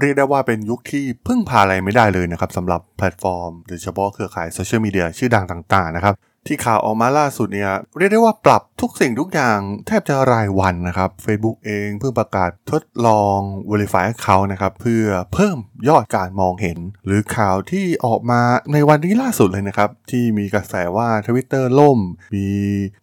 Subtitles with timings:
[0.00, 6.14] เรียกได้ว่าเป็นยุคที่พึ่งพาอะไรไม่ได้เลยนะครับสำหรับแพลตฟอร์มโดยเฉพาะเครือข่ายโซเชียลมีเดียชื่อดังต่างๆนะครับ
[6.48, 13.38] ที่ข่าวออกมาล่าสุดเนี่ยเรียกได้ว่าปรับทุกสิ่งทุกอย่างแทบจะรายวันนะครับ Facebook เองเพิ่งประกาศทดลอง
[13.70, 18.40] Verify Account นะครับเพื่อเพิ่มยอดการมองเห็น หรือข่าวที่ออกมา
[18.72, 21.98] ในวันนี้ล่าสุดเลยนะครับ ที่มีกระแสว่า Twitter ล่ม
[22.34, 22.48] มี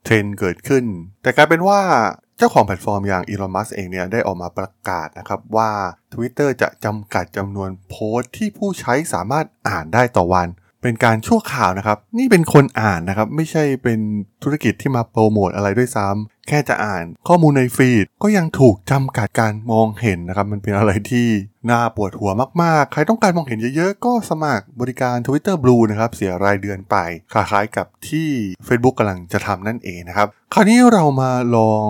[0.03, 0.85] เทรนด์เกิดขึ้น
[1.23, 1.81] แต่กลายเป็นว่า
[2.39, 5.71] เจ้าของแพลตฟอร์มอย่างอีลอน มัสก์เองเนี่ยได้ออกมาประกาศนะครับว่า
[6.13, 10.49] Twitter จะจำกัดจำนวนโพสต์ที่ผู้ใช้สามารถอ่านได้ต่อวัน
[10.85, 13.99] เป็นการชั่วคราวนะครับ นี่เป็นคนอ่านนะครับ ไม่ใช่เป็น
[14.43, 21.27] ธุรกิจที่มาโปรโมทอะไรด้วยซ้ำแค่จะอ่านข้อมูลในฟีดก็ยังถูกจำกัดการมองเห็นนะครับ มันเป็นอะไรที่
[21.71, 22.31] น่าปวดหัว
[22.63, 26.95] มากๆ ใครต้องการมองเห็นเยอะๆ ก็สมัครบริการ Twitter Blue นะครับ เสียรายเดือนไป
[27.33, 28.29] คล้ายๆกับที่
[28.67, 31.89] Facebook กำลังจะทำนั่นเองนะครับ คราวนี้เรามาลอง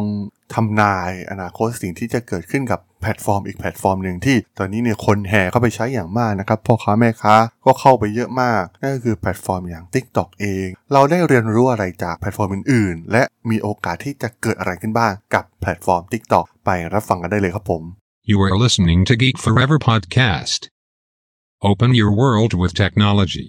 [0.54, 17.84] ทำนายอนาคตสิ่งที่จะเกิดขึ้นกับแพลตฟอร์มอีกแพลตฟอร์มหนึ่งที่ตอนนี้เนี่ยคนแห่เข้าไปใช้อย่างมากนะครับพ่อค้าแม่ค้าก็เข้าไปเยอะมาก นั่นก็คือแพลตฟอร์มอย่าง TikTok เอง เราได้เรียนรู้อะไรจากแพลตฟอร์มอื่นๆ และมีโอกาสที่จะเกิดอะไรขึ้นบ้างกับแพลตฟอร์ม TikTok ไปรับฟังกันได้เลยครับผม
[18.32, 20.62] You are listening to Geek Forever podcast.
[21.70, 23.48] Open your world with technology.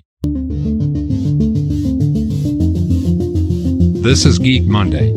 [4.07, 5.09] This is Geek Monday.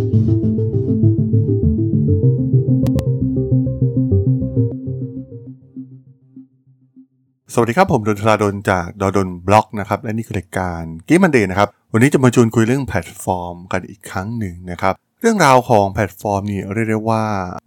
[7.59, 17.23] สวัสดีครับผมดนทราดนจากดดนบล็อกนะครับและนี่คือรายการ Geek Monday นะครับวันนี้จะมาชวนคุยเรื่องแพลตฟอร์มกันอีกครั้งหนึ่งนะครับเรื่องราวของแพลตฟอร์มนี่เรียกได้ว่า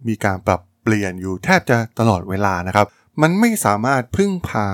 [0.07, 2.85] มีการปรับเปลี่ยนอยู่แทบจะตลอดเวลานะครับ
[3.21, 4.67] มันไม่สามารถพึ่งพา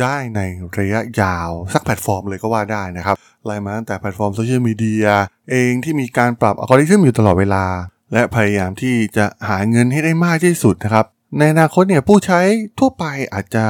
[0.00, 0.40] ได้ใน
[0.78, 5.06] ระยะยาวสักแพลตฟอร์มเลยก็ว่าได้นะครับไล่มาตั้งแต่แพลตฟอร์มโซเชียลมีเดีย
[5.50, 7.64] เองที่มีการปรับอัลกอริทึมอยู่ตลอดเวลา
[8.12, 11.04] และพยายามที่จะหาเงินให้ได้มากที่สุดนะครับ
[11.38, 12.40] ในอนาคตเนี่ยผู้ใช้
[12.78, 13.66] ทั่วไปอาจจะ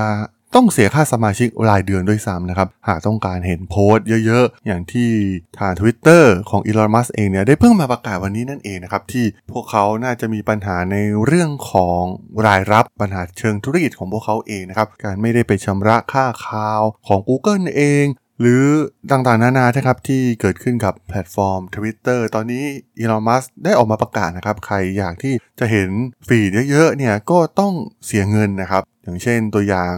[0.56, 5.10] ต้องเสียค่าสมาชิกรายเดือนด้วยซ้ำนะครับ หากต้องการเห็นโพสต์เยอะๆ อย่างที่
[5.58, 12.02] ทาง Twitter ของอีลอนมัสก์เองเนี่ยได้เพิ่งมาประกาศวันนี้นั่นเองนะครับ ที่พวกเขาน่าจะมีปัญหาในเรื่องของ
[12.46, 18.04] รายรับปัญหาเชิงธุรกิจของพวกเขาเองนะครับ การไม่ได้ไปชำระค่าคาวของ Google เอง
[18.40, 18.64] หรือ
[19.10, 22.64] ต่างๆ นานานะครับที่เกิดขึ้นกับแพลตฟอร์ม Twitter ตอนนี้
[22.98, 25.90] อีลอนมัสก์ได้ออกมาประกาศนะครับ ใครอยากที่จะเห็น
[26.26, 27.72] ฟีดเยอะๆเนี่ยก็ต้อง
[28.06, 29.92] เสียเงินนะครับ อย่างเช่นตัวอย่าง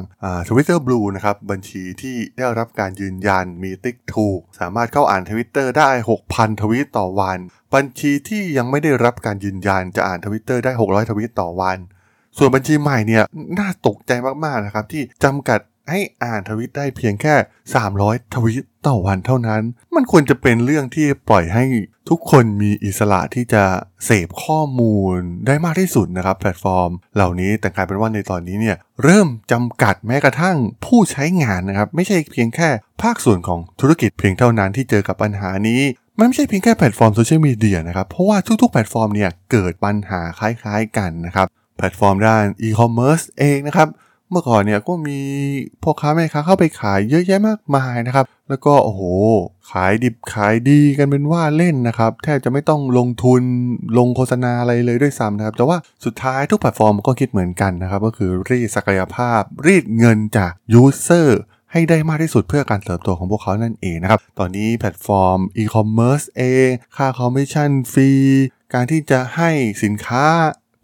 [0.49, 5.91] Twitter Blue นะครับ บัญชีที่ได้รับการยืนยันมีติ๊กถูก สามารถเข้าอ่านทวิตเตอร์ได้
[6.27, 7.39] 6,000 ทวิตต่อวัน
[7.75, 11.79] บัญชีที่ยังไม่ได้รับการยืนยันจะอ่านทวิตเตอร์ได้ 600 ทวิตต่อวัน
[12.39, 13.25] ส่วนบัญชีใหม่เนี่ย
[13.59, 14.13] น่าตกใจ
[14.45, 17.35] มากๆนะครับที่จำกัด ให้อ่านทวิตได้เพียงแค่
[17.85, 19.63] 300 ทวิตต่อวันเท่านั้น
[19.95, 21.65] มันควรจะเป็นเรื่องที่ปล่อยให้
[22.09, 23.65] ทุกคนมีอิสระที่จะ
[24.05, 25.17] เสพข้อมูล
[25.47, 32.69] ได้มากที่สุดนะครับ แพลตฟอร์ม เหล่านี้แต่กลายเป็นว่าในตอนนี้เนี่ยเริ่มจำกัดแม้กระทั่งผู้ใช้งานนะครับ ไม่ใช่เพียงแค่
[33.03, 35.81] ภาคส่วนของธุรกิจเพียงเท่านั้นที่เจอกับปัญหานี้
[36.19, 41.47] มันไม่ใช่เพียงแค่แพลตฟอร์มโซเชียลมีเดียนะครับ เพราะว่าทุกๆแพลตฟอร์มเนี่ยเกิดปัญหาคล้ายๆกันนะครับ
[41.79, 43.89] แพลตฟอร์มด้านอีคอมเมิร์ซเองนะครับ
[44.31, 45.19] เมื่อก่อนเนี่ยก็มี
[45.83, 49.03] พ่อค้าแม่ค้าเข้าไปขายเยอะแยะมากมายนะครับ แล้วก็โอ้โห
[49.71, 53.43] ขายดิบขายดีกันเป็นว่าเล่นนะครับ แทบจะไม่ต้องลงทุน
[53.99, 61.41] ลงโฆษณาอะไรเลยด้วยซ้ำนะครับ แต่ว่าสุดท้ายทุกแพลตฟอร์มก็คิดเหมือนกันนะครับ ก็คือรีดศักยภาพ รีดเงินจาก user
[61.73, 68.11] ให้ได้มากที่สุดเพื่อการเติบโตของพวกเขานั่นเองนะครับ ตอนนี้แพลตฟอร์มอีคอมเมิร์ซเองค่าคอมมิชชั่นฟรี
[68.75, 69.51] การที่จะให้
[69.83, 70.27] สินค้า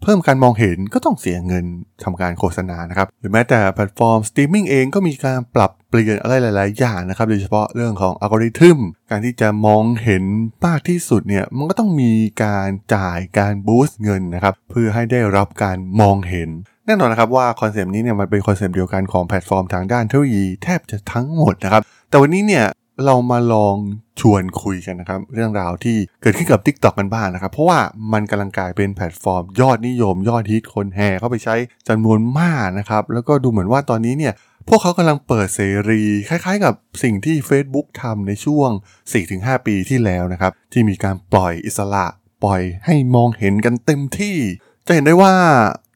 [0.03, 1.65] เพิ่มการมองเห็นก็ต้องเสียเงิน
[2.03, 8.79] ทำการโฆษณานะครับหรือแม้แต่แพลตฟอร์มสตรีมมิ่งเองก็มีการปรับเปลี่ยนอะไรหลาย ๆ อย่างนะครับโดยเฉพาะเรื่องของอัลกอริทึม
[9.09, 10.23] การที่จะมองเห็น
[10.65, 12.11] มากที่สุดเนี่ยมันก็ต้องมี
[12.43, 16.49] การจ่ายการ boost เงินนะครับเพื่อให้ได้รับการมองเห็น
[16.85, 22.65] แน่นอนนะครับว่าคอนเซปต์นี้เนี่ยมันเป็นคอนเซปต์เดียวกันของแพลตฟอร์มทางด้านเทคโนโลยีแทบจะทั้งหมดนะครับแต่วันนี้เนี่ย
[23.05, 23.75] เรามาลอง
[24.21, 27.79] ชวนคุยกันนะครับ เรื่องราวที่เกิดขึ้นกับ TikTok กันบ้างนะครับ เพราะว่า
[28.13, 31.55] มันกำลังกลายเป็นแพลตฟอร์ม ยอดนิยม ยอดฮิตคนแห่เข้าไปใช้
[31.87, 34.33] จำนวนมากนะครับ แล้วก็ดูเหมือนว่าตอนนี้เนี่ย
[34.69, 36.73] พวกเขากำลังเปิดเสรีคล้ายๆ กับ
[37.03, 38.69] สิ่งที่ Facebook ทำในช่วง
[39.17, 42.05] 4-5 ปีที่แล้วนะครับ ที่มีการปล่อยอิสระ
[42.43, 44.37] ปล่อยให้มองเห็นกันเต็มที่
[44.85, 45.33] จะเห็นได้ว่า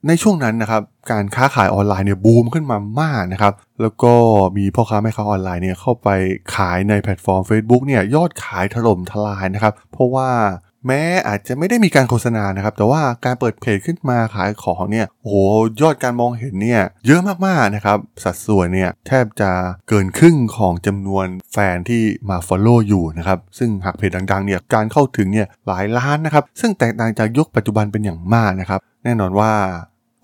[0.08, 0.82] ในช่วงนั้นนะครับ
[1.12, 4.14] การค้าขายออนไลน์เนี่ยบูมขึ้นมามากนะครับแล้วก็
[4.58, 6.10] มีพ่อค้าแม่ค้าออนไลน์เนี่ยเข้าไป
[6.56, 10.30] ขายในแพลตฟอร์ม Facebook เนี่ยยอดขายถล่มทลายนะครับเพราะว่า
[10.88, 15.36] แม้อาจจะไม่ได้มีการโฆษณานะครับ แต่ว่าการเปิดเพจขึ้นมาขายของเนี่ยโอ้โห
[15.82, 19.52] ยอดการมองเห็นเนี่ยเยอะมากๆนะครับ สัดส่วนเนี่ยแทบจะ
[19.90, 29.52] เกินครึ่งของจำนวนแฟนที่มา Follow อยู่นะครับ ซึ่งหากเพจดังๆเนี่ยการเข้าถึงเนี่ยหลายล้านนะครับ ซึ่งแตกต่างจากยุคปัจจุบันเป็นอย่างมากนะครับ แน่นอนว่า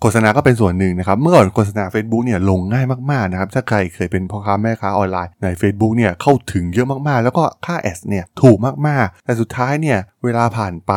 [0.00, 8.56] โฆษณาก็เป็นส่วนหนึ่งนะครับ เมื่อก่อนโฆษณา Facebook เนี่ยลงง่ายมากๆนะครับ ถ้าใครเคยเป็นพ่อค้าแม่ค้าออนไลน์ใน Facebook เนี่ยเข้าถึงเยอะมากๆ แล้วก็ค่า ad เนี่ยถูก
[8.86, 10.92] มากๆ แต่สุดท้ายเนี่ยเวลาผ่านไป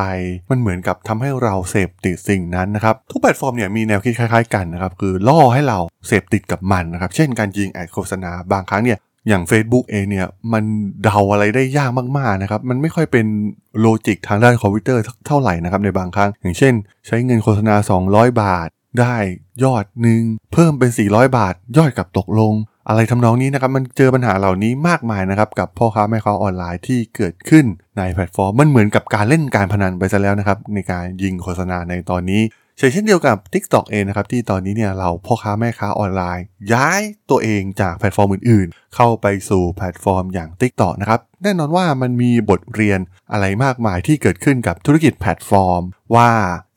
[0.49, 10.63] มันเหมือนกับทำให้เราเสพติดสิ่งนั้นนะครับ ทุกแพลตฟอร์มเนี่ยมีแนวคิดคล้ายๆกันนะครับ คือล่อให้เราเสพติดกับมันนะครับ เช่นการยิง ad โฆษณาบางครั้งเนี่ยอย่าง Facebook เองเนี่ยมัน
[11.03, 13.25] เดาอะไรได้ยากมากๆนะครับ มันไม่ค่อยเป็น
[13.79, 16.73] logic ทางด้านคอมพิวเตอร์เท่าไหร่นะครับในบางครั้ง อย่างเช่น
[17.07, 17.75] ใช้เงินโฆษณา
[18.07, 18.69] 200 บาท
[18.99, 19.15] ได้
[19.63, 20.21] ยอดหนึ่ง
[20.53, 22.53] เพิ่มเป็น 400 บาท ยอดกลับตกลง
[22.87, 27.65] อะไรทำนองนี้นะครับมันเจอปัญหาเหล่านี้มากมายนะครับกับพ่อค้าแม่ค้าออนไลน์ที่เกิดขึ้น
[27.97, 32.41] ในแพลตฟอร์มมันเหมือนกับการเล่นการพนันไปซะแล้วนะครับในการยิงโฆษณาในตอนนี้
[32.77, 42.99] เช่นเดียวกับ TikTok เองนะครับที่ตอนนี้เนี่ยเราพ่อค้าแม่ค้าออนไลน์ ย้ายตัวเองจากแพลตฟอร์มอื่นเข้าไปสู่แพลตฟอร์มอย่าง TikTok นะครับ แน่นอนว่ามันมีบทเรียน
[43.31, 45.81] อะไรมากมายที่เกิดขึ้นกับธุรกิจแพลตฟอร์ม
[46.15, 46.29] ว่า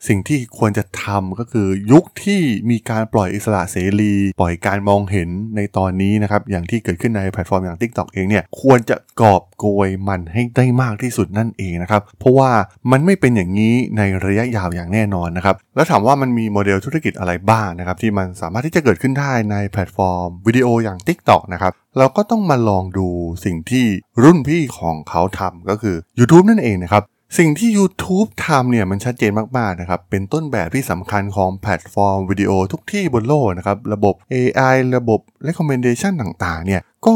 [0.07, 12.51] สิ่งที่ควรจะทำก็คือยุคที่มีการปล่อยอิสระเสรี ปล่อยการมองเห็นในตอนนี้นะครับ อย่างที่เกิดขึ้นในแพลตฟอร์มอย่าง TikTok เองเนี่ยควรจะกอบโกยมันให้ได้มากที่สุดนั่นเองนะครับ เพราะว่า
[12.91, 23.07] มันไม่เป็นอย่างนี้ในระยะยาวอย่างแน่นอนนะครับ แล้วถามว่ามันมีโมเดลธุรกิจอะไรบ้างนะครับที่มันสามารถที่จะเกิดขึ้นได้ในแพลตฟอร์มวิดีโออย่าง TikTok นะครับ เราก็ต้องมาลองดู
[23.45, 23.85] สิ่งที่
[24.23, 27.03] รุ่นพี่ของเขาทำก็คือ YouTube นั่นเองนะครับ
[27.37, 37.15] สิ่งที่ YouTube ทำเนี่ยมันชัดเจนมาก ๆ นะครับ เป็นต้นแบบที่สำคัญของแพลตฟอร์มวิดีโอทุกที่บนโลกนะครับ ระบบ AI ระบบ recommendation ต่าง ๆ เนี่ยก็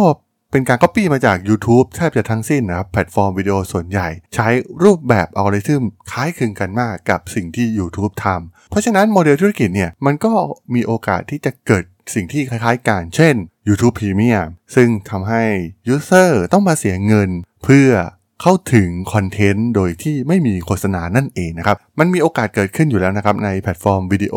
[0.52, 4.48] เป็นการ copy มาจาก YouTube แทบจะทั้งสิ้นนะครับแพลตฟอร์มวิดีโอส่วนใหญ่ ใช้
[4.84, 10.34] รูปแบบอัลกอริทึมคล้ายคลึงกันมากกับสิ่งที่ YouTube ทำเพราะฉะนั้นโมเดลธุรกิจเนี่ยมันก็
[10.74, 11.84] มีโอกาสที่จะเกิด
[12.15, 13.36] สิ่งที่คล้ายๆกัน เช่น
[13.68, 15.44] YouTube Premium ซึ่งทำให้
[15.94, 17.30] user ต้องมาเสียเงิน
[17.63, 17.89] เพื่อ
[18.42, 24.36] เข้าถึงคอนเทนต์โดยที่ไม่มีโฆษณานั่นเองนะครับ มันมีโอกาสเกิดขึ้นอยู่แล้วนะครับ ในแพลตฟอร์มวิดีโอ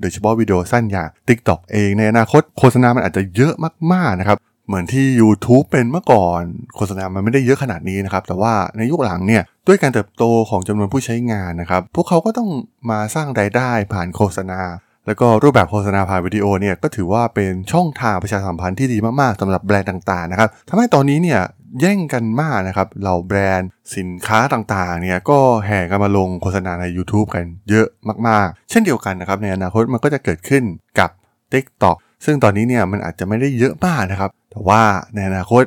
[0.00, 3.54] โดยเฉพาะวิดีโอสั้นอย่าง TikTok เองในอนาคตโฆษณามันอาจจะเยอะ
[3.92, 6.42] มากๆนะครับ เหมือนที่ YouTube เป็นเมื่อก่อน
[6.76, 12.48] โฆษณามันไม่ได้เยอะขนาดนี้นะครับ แต่ว่าในยุคหลังเนี่ยด้วยการเติบโตของจำนวนผู้ใช้งานนะครับ พวกเขาก็ต้อง
[12.90, 14.60] มาสร้างรายได้ผ่านโฆษณา
[15.06, 21.40] แล้วก็รูปแบบโฆษณาผ่านวิดีโอเนี่ยก็ถือว่าเป็นช่องทางประชาสัมพันธ์ที่ดีมากๆสำหรับแบรนด์ต่างๆนะครับทำให้ตอนนี้เนี่ย
[21.80, 27.86] แย่งกันมากนะครับเหล่าแบรนด์สินค้าต่างๆเนี่ยก็แห่กันมาลงโฆษณาใน YouTube กันเยอะ
[28.28, 30.62] มากๆ เช่นเดียวกันนะครับในอนาคตมันก็จะเกิดขึ้น
[30.98, 31.10] กับ
[31.52, 34.82] TikTok ซึ่งตอนนี้เนี่ยมันอาจจะไม่ได้เยอะมากนะครับ แต่ว่า
[35.14, 35.64] ในอนาคต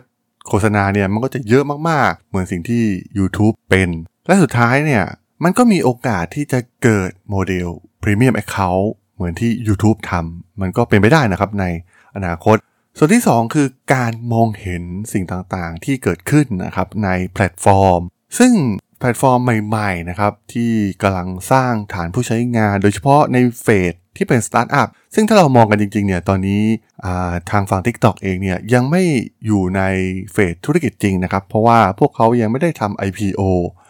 [0.48, 2.84] โฆษณาเนี่ยมันก็จะเยอะมากๆ เหมือนสิ่งที่
[3.18, 3.90] YouTube เป็น
[4.28, 5.04] และสุดท้ายเนี่ย
[5.44, 7.70] มันก็มีโอกาสที่จะเกิดโมเดล
[8.04, 11.66] premium account เหมือนที่ YouTube ทำมันก็เป็นไปได้นะครับใน
[12.16, 12.58] อนาคต
[12.98, 14.84] ส่วนที่ 2 คือการมองเห็น
[15.14, 18.02] สิ่งต่างๆ ที่เกิดขึ้นนะครับในแพลตฟอร์ม
[18.38, 18.54] ซึ่ง
[19.00, 20.72] แพลตฟอร์มใหม่ๆนะครับที่
[21.02, 26.62] กำลังสร้างฐานผู้ใช้งาน โดยเฉพาะใน phase ที่เป็นสตาร์ทอัพซึ่งถ้าเรามองกันจริงๆเนี่ยตอนนี้
[27.52, 29.04] ทางฝั่ง TikTok เองเนี่ยยังไม่
[29.46, 29.82] อยู่ใน
[30.34, 33.42] phase ธุรกิจจริงนะครับ เพราะว่าพวกเขายังไม่ได้ทำ IPO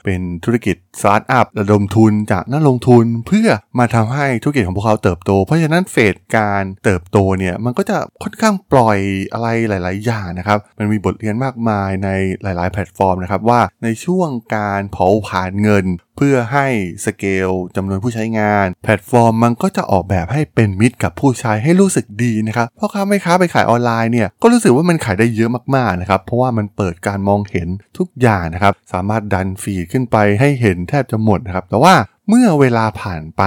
[0.05, 3.49] เป็นธุรกิจสตาร์ทอัพระดมทุนจากนักลงทุนเพื่อ
[3.79, 8.99] มาทำให้ธุรกิจของพวกเขาเติบโต เพราะฉะนั้น phase การเติบโตเนี่ยมันก็จะค่อนข้างปล่อย
[9.33, 12.09] อะไรหลาย ๆ อย่างนะครับ มันมีบทเรียนมากมายใน
[12.43, 15.85] หลาย ๆ แพลตฟอร์มนะครับว่าในช่วงการเผาผลาญเงิน
[16.17, 16.67] เพื่อให้
[17.05, 27.67] สเกลจำนวนผู้ใช้งาน แพลตฟอร์มมันก็จะออกแบบให้เป็นมิตรกับผู้ใช้ให้รู้สึกดีนะครับเพราะค้าไม่ค้าไปขายออนไลน์เนี่ยก็รู้สึกว่ามันขายได้เยอะมากๆนะครับเพราะว่ามันเปิดการมองเห็น
[27.97, 31.93] ทุกอย่างนะครับสามารถดัน feed ขึ้นไปให้เห็นแทบจะหมดนะครับแต่ว่า
[32.27, 33.43] เมื่อเวลาผ่านไป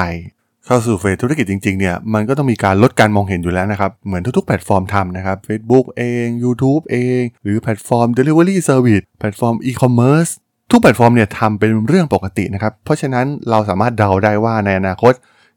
[0.67, 10.33] เข้าสู่ phase ธุรกิจจริงๆเนี่ยมันก็ต้องมีการลดการมองเห็นอยู่แล้วนะครับ เหมือนทุกๆแพลตฟอร์มทำนะครับ Facebook เอง YouTube เอง หรือแพลตฟอร์ม delivery service แพลตฟอร์ม e-commerce
[10.71, 15.15] ทุกแพลตฟอร์มเนี่ยทำเป็นเรื่องปกตินะครับ เพราะฉะนั้นเราสามารถเดาได้ว่าในอนาคต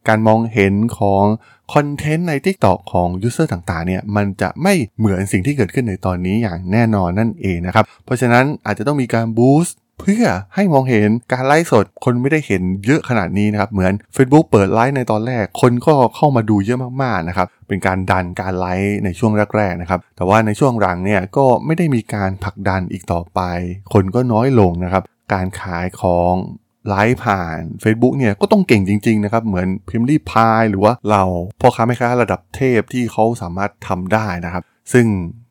[0.08, 1.24] การมองเห็นของ
[1.74, 10.26] คอนเทนต์ใน TikTok ของ user ต่างๆเนี่ยมันจะไม่เหมือนสิ่งที่เกิดขึ้นในตอนนี้อย่างแน่นอนนั่นเองนะครับ เพราะฉะนั้นอาจจะต้องมีการ boost เพื่อ
[10.56, 23.40] ให้มองเห็นการไลฟ์สดคนไม่ได้เห็นเยอะขนาดนี้นะครับ เหมือน Facebook เปิดไลฟ์ในตอนแรก คนก็เข้ามาดูเยอะมากๆนะครับ เป็นการดันการไลฟ์ในช่วงแรกๆนะครับ แต่ว่าในช่วงหลังเนี่ยก็ไม่ได้มีการผลักดันอีกต่อไป
[23.94, 26.34] คนก็น้อยลงนะครับ การขายของ
[26.90, 31.24] ไลฟ์ผ่าน Facebook เนี่ยก็ต้องเก่งจริงๆนะครับเหมือนพิมพ์รีพายหรือว่าเรา
[31.62, 35.06] พ่อค้าแม่ค้าระดับเทพที่เขาสามารถทำได้นะครับ ซึ่ง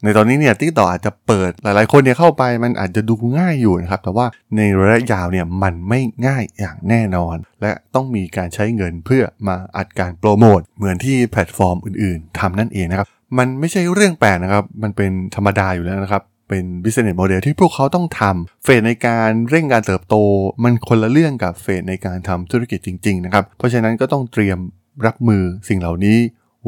[0.05, 13.09] ในตอนนี้เนี่ยติ๊กต่ออาจจะเปิดหลายๆคนเนี่ยเข้าไปมันอาจจะดูง่ายอยู่นะครับ แต่ว่าในระยะยาวเนี่ยมันไม่ง่ายอย่างแน่นอน และต้องมีการใช้เงินเพื่อมาอัดการโปรโมทเหมือนที่แพลตฟอร์มอื่นๆทำนั่นเองนะครับ
[13.39, 20.15] มันไม่ใช่เรื่องแปลกนะครับ มันเป็นธรรมดาอยู่แล้วนะครับ เป็น business model ที่พวกเขาต้องทำ phase ในการเร่งการเติบโต
[20.63, 24.59] มันคนละเรื่องกับ phase ในการทำธุรกิจจริงๆนะครับเพราะฉะนั้นก็ต้องเตรียม
[25.07, 26.19] รับมือสิ่งเหล่านี้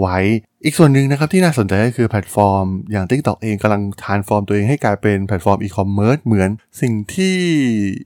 [0.00, 0.18] ไว้
[0.64, 7.36] อีกส่วนหนึ่งนะครับที่น่าสนใจก็คือแพลตฟอร์ม อย่าง TikTok เองกำลัง transform ตัวเองให้กลายเป็นแพลตฟอร์มอีคอมเมิร์ซเหมือนสิ่งที่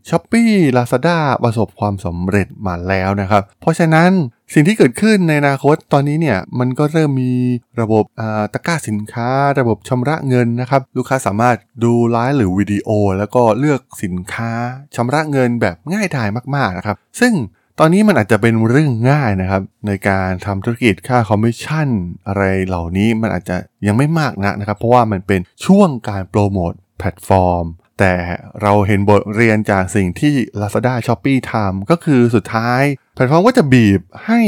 [0.08, 4.10] Shopee Lazada ประสบความสำเร็จมาแล้วนะครับ เพราะฉะนั้น
[4.54, 7.34] สิ่งที่เกิดขึ้นในอนาคตตอนนี้เนี่ยมันก็เริ่มมี
[7.80, 8.04] ระบบ
[8.52, 12.88] ตะกร้าสินค้า ระบบชำระเงินนะครับ ลูกค้าสามารถดูไลฟ์หรือวิดีโอ
[13.18, 14.52] แล้วก็เลือกสินค้า
[14.96, 17.32] ชำระเงินแบบง่ายดายมากๆนะครับ ซึ่ง
[17.78, 21.88] ตอนนี้มันอาจจะเป็นเรื่องง่ายนะครับ ในการทำธุรกิจค่าคอมมิชชั่น
[22.26, 27.64] อะไรเหล่านี้มันอาจจะยังไม่มากนักนะครับ เพราะว่ามันเป็นช่วงการโปรโมทแพลตฟอร์ม
[27.98, 28.14] แต่
[28.62, 32.82] เราเห็นบทเรียนจากสิ่งที่ Lazada s h o p e e ทำก็คือสุดท้าย
[33.14, 34.40] แพลตฟอร์มก็จะบีบให้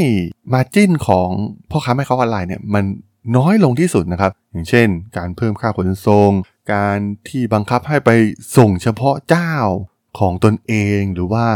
[0.53, 1.29] margin ของ
[1.69, 2.85] พ่อค้าแม่ค้าออนไลน์เนี่ยมัน
[3.37, 4.87] น้อยลงที่สุดนะครับ อย่างเช่น
[5.17, 6.31] การเพิ่มค่าขนส่ง
[6.73, 8.09] การที่บังคับให้ไป
[8.57, 9.53] ส่งเฉพาะเจ้า
[10.19, 11.47] ของตนเองหรือว่า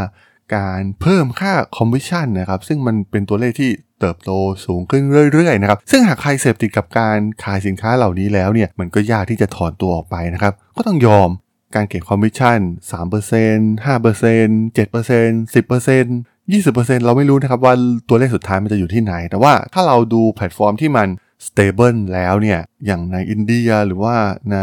[0.55, 4.31] การเพิ่มค่าคอมมิชชั่นนะครับ ซึ่งมันเป็นตัวเลขที่เติบโต
[4.65, 11.29] สูงขึ้นเรื่อยๆนะครับ ซึ่งหากใครเสพติดกับการขายสินค้าเหล่านี้แล้วเนี่ย มันก็ยากที่จะถอนตัวออกไปนะครับ ก็ต้องยอม
[11.75, 12.59] การเก็บคอมมิชชั่น
[12.91, 16.07] 3% 5% 7% 10%
[16.51, 17.73] 20%เราไม่รู้นะครับว่า
[18.09, 21.07] ตัวเลขสุดท้ายมันจะอยู่ที่ไหน แต่ว่าถ้าเราดูแพลตฟอร์มที่มัน
[21.47, 24.15] stable แล้วเนี่ย อย่างในอินเดียหรือว่า
[24.51, 24.57] ใน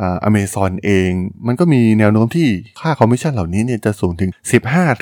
[0.00, 1.10] อเมซอนเอง
[1.46, 2.48] มันก็มีแนวโน้มที่
[2.80, 4.30] ค่าคอมมิชชั่นเหล่านี้เนี่ยจะสูงถึง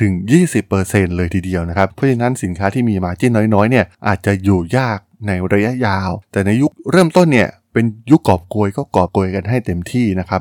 [0.02, 10.40] 15-20%เลยทีเดียวนะครับ เพราะฉะนั้นสินค้าที่มี margin น้อยๆเนี่ยอาจจะอยู่ยากในระยะยาว แต่ในยุคเริ่มต้นเนี่ยเป็นยุคกอบโกยก็กอบโกยกันให้เต็มที่นะครับ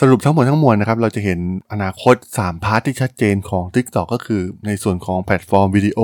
[0.00, 1.40] สรุปทั้งหมดทั้งมวลนะครับ เราจะเห็น
[1.72, 6.00] อนาคต 3 part ที่ชัดเจนของ TikTok ก็คือ ในส่วนของแพลตฟอร์มวิดีโอ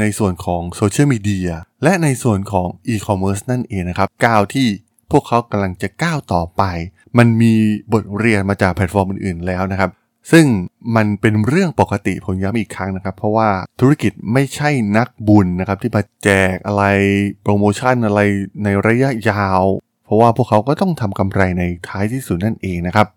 [0.00, 1.50] ในส่วนของโซเชียลมีเดีย
[1.82, 4.68] และในส่วนของอีคอมเมิร์ซนั่นเองนะครับก้าวที่
[5.10, 6.62] พวกเขากำลังจะก้าวต่อไป
[7.18, 7.54] มันมี
[7.92, 9.90] บทเรียนมาจากแพลตฟอร์มอื่นๆแล้วนะครับ
[10.32, 10.46] ซึ่ง
[10.96, 13.48] มันเป็นเรื่องปกติผมย้ำอีกครั้งนะครับ เพราะว่า
[13.80, 16.84] ธุรกิจไม่ใช่นักบุญนะครับที่มาแจกอะไร
[17.42, 18.20] โปรโมชั่นอะไร
[18.64, 19.62] ในระยะยาว
[20.06, 23.08] เพราะว่าพวกเขาก็ต้องทำกำไรในท้ายที่สุดนั่นเองนะครับ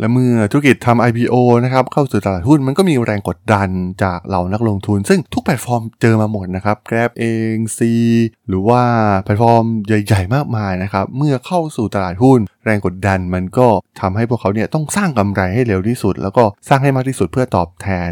[0.00, 3.68] และเมื่อธุรกิจทำ IPO นะครับเข้าสู่ตลาดหุ้นมันก็มีแรงกดดัน
[4.02, 7.80] จากเหล่านักลงทุน ซึ่งทุกแพลตฟอร์มเจอมาหมดนะครับ Grab เอง C
[8.48, 8.82] หรือว่า
[9.22, 13.66] แพลตฟอร์มใหญ่ๆ มากมายนะครับ เมื่อเข้าสู่ตลาดหุ้น แรงกดดันมันก็
[14.00, 18.10] ทำให้พวกเขาเนี่ยต้องสร้างกำไรให้เร็วที่สุด แล้วก็สร้างให้มากที่สุดเพื่อตอบแทน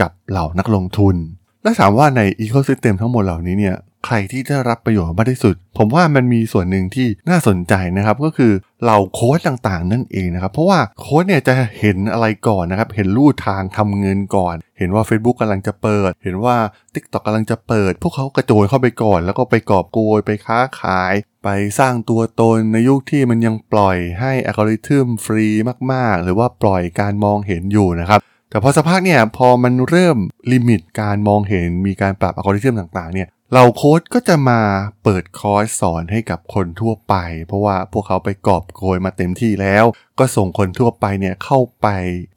[0.00, 1.16] กับเหล่านักลงทุน
[1.62, 3.76] และถามว่าในอีโคซิสเต็มทั้งหมดเหล่านี้เนี่ย
[4.06, 8.52] ใครที่ได้รับประโยชน์มากที่สุด ผมว่ามันมีส่วนหนึ่งที่น่าสนใจนะครับก็คือ
[8.82, 16.56] เหล่าโค้ดต่างๆ นั่นเองนะครับ เพราะว่าโค้ดเนี่ยจะเห็นอะไรก่อนนะครับ เห็นลู่ทางทำเงินก่อน เห็นว่า Facebook กำลังจะเปิด เห็นว่า
[16.94, 21.14] TikTok กำลังจะเปิด พวกเขากระโจนเข้าไปก่อน แล้วก็ไปกอบโกยไปค้าขาย
[21.44, 25.46] ไปสร้างตัวตนในยุคที่มันยังปล่อยให้อัลกอริทึมฟรี
[25.92, 30.16] มากๆ หรือว่าปล่อยการมองเห็นอยู่นะครับแต่พอสักพักเนี่ยพอมันเริ่ม
[30.52, 34.60] limit การมองเห็นมีการปรับอัลกอริทึมต่างๆเนี่ย เหล่าโค้ชก็จะมา
[35.02, 37.14] เปิดคอร์สสอนให้กับคนทั่วไป
[37.46, 39.84] เพราะว่าพวกเขาไปกอบโกยมาเต็มที่แล้ว
[40.18, 41.88] ก็ส่งคนทั่วไปเนี่ยเข้าไป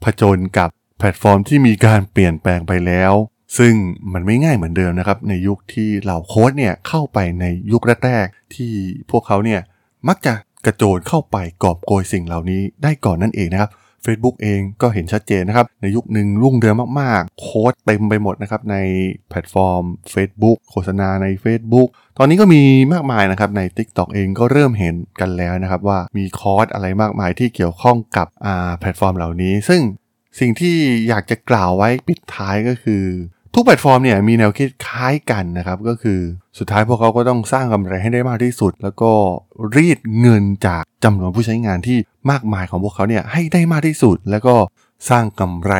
[0.04, 3.12] ผจญกับแพลตฟอร์มที่มีการเปลี่ยนแปลงไปแล้ว
[3.58, 3.74] ซึ่ง
[4.12, 8.72] มันไม่ง่ายเหมือนเดิมนะครับ ในยุคที่เหล่าโค้ชเนี่ยเข้าไปในยุคแรกๆที่
[9.10, 9.60] พวกเขาเนี่ย
[10.08, 10.34] มักจะ
[10.66, 13.70] กระโจนเข้าไปกอบโกยสิ่งเหล่านี้ได้ก่อนนั่นเองนะครับ
[14.04, 18.76] Facebook เองก็เห็นชัดเจนนะครับ ในยุคหนึ่งรุ่งเรืองมากๆ โค้ชเต็มไปหมดนะครับ ใน
[19.28, 19.82] แพลตฟอร์ม
[20.14, 28.26] Facebook โฆษณาใน Facebook ตอนนี้ก็มีมากมายนะครับใน TikTok เองก็เริ่มเห็นกันแล้วนะครับ ว่ามีคอร์สอะไรมากมายที่เกี่ยวข้องกับ
[28.80, 29.80] แพลตฟอร์มเหล่านี้ ซึ่ง
[30.40, 30.76] สิ่งที่
[31.08, 33.04] อยากจะกล่าวไว้ปิดท้ายก็คือ
[33.54, 36.20] ทุกแพลตฟอร์มเนี่ยมีแนวคิดคล้ายกันนะครับ ก็คือ
[36.58, 39.12] สุดท้ายพวกเขาก็ต้องสร้างกำไรให้ได้มากที่สุด แล้วก็
[39.76, 41.98] รีดเงินจากจำนวนผู้ใช้งานที่
[42.30, 44.54] มากมายของพวกเขาเนี่ยให้ได้มากที่สุด แล้วก็
[45.10, 45.72] สร้างกำไร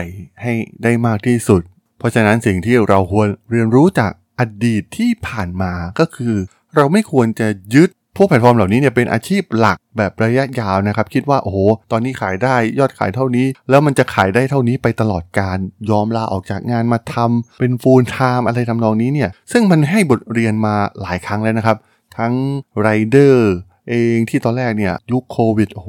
[0.42, 1.62] ให้ได้มากที่สุด
[1.98, 6.34] เพราะฉะนั้นสิ่งที่เราควรเรียนรู้จากอดีตที่ผ่านมาก็คือ
[6.76, 11.58] เราไม่ควรจะยึดพวกแพลตฟอร์มเหล่านี้เนี่ยเป็นอาชีพหลักแบบระยะยาวนะครับ คิดว่าโอ้โห
[11.90, 15.58] ตอนนี้ขายได้ยอดขายเท่านี้ แล้วมันจะขายได้เท่านี้ไปตลอดการ
[15.90, 21.76] ยอมลาออกจากงานมาทำเป็น full time อะไรทำนองนี้เนี่ย ซึ่งมันให้บทเรียนมาหลายครั้งแล้วนะครับ
[22.18, 22.34] ทั้ง
[22.80, 23.52] ไรเดอร์
[23.90, 25.88] เองที่ตอนแรกเนี่ยยุคโควิดโห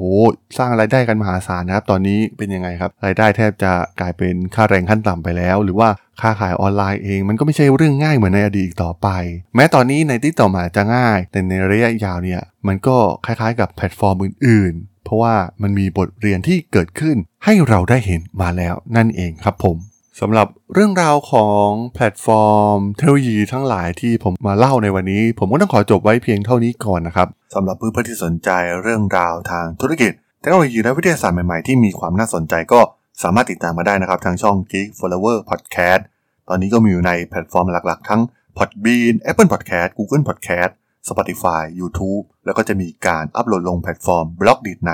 [0.58, 5.88] สร้างรายได้กันมหาศาลนะครับตอนนี้เป็นยังไงครับรายได้แทบจะกลายเป็นค่าแรงขั้นต่ำไปแล้ว หรือว่า
[6.20, 9.08] ค้าขายออนไลน์เองมันก็ไม่ใช่เรื่องง่ายเหมือนในอดีตต่อไป
[9.54, 12.96] แม้ตอนนี้ในที่ต่อมาจะง่าย แต่ในระยะยาวเนี่ยมันก็
[13.26, 19.76] คล้ายๆกับแพลตฟอร์มอื่น ๆ เพราะว่ามันมีบทเรียนที่เกิดขึ้นให้เราได้เห็นมาแล้วนั่นเองครับผม
[20.20, 28.50] สำหรับเรื่องราวของแพลตฟอร์มเทคโนโลยีทั้งหลายที่ผมมาเล่าในวันนี้ ผมก็ต้องขอจบไว้เพียงเท่านี้ก่อนนะครับสำหรับเพื่อนๆที่สนใจ
[28.82, 32.80] เรื่องราวทางธุรกิจเทคโนโลยีและวิทยาศาสตร์ใหม่ๆที่มีความน่าสนใจก็
[33.22, 36.02] สามารถติดตามมาได้นะครับ ทางช่อง Geek Forever Podcast
[36.48, 38.20] ตอนนี้ก็มีอยู่ในแพลตฟอร์มหลักๆ ทั้ง
[38.56, 40.70] Podbean Apple Podcast Google Podcast
[41.08, 44.90] Spotify YouTube แล้วก็จะมีการอัปโหลดลงแพลตฟอร์ม Blockdit ใน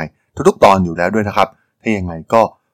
[0.49, 1.49] ทุกๆตอนอยู่แล้วด้วยนะครับ
[1.81, 2.43] ถ้ายังไงก็